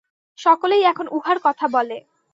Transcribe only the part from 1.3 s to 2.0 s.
কথা বলে।